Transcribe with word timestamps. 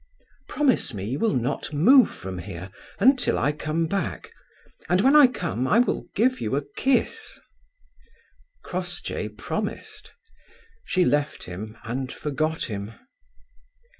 "Promise 0.47 0.95
me 0.95 1.03
you 1.05 1.19
will 1.19 1.35
not 1.35 1.73
move 1.73 2.09
from 2.09 2.39
here 2.39 2.71
until 2.99 3.37
I 3.37 3.51
come 3.51 3.85
back, 3.85 4.31
and 4.89 4.99
when 5.01 5.15
I 5.15 5.27
come 5.27 5.67
I 5.67 5.77
will 5.77 6.07
give 6.15 6.41
you 6.41 6.55
a 6.55 6.63
kiss." 6.75 7.39
Crossjay 8.63 9.29
promised. 9.29 10.11
She 10.85 11.05
left 11.05 11.43
him 11.43 11.77
and 11.83 12.11
forgot 12.11 12.63
him. 12.65 12.93